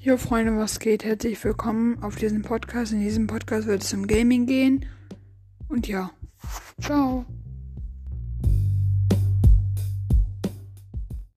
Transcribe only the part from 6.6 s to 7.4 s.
ciao.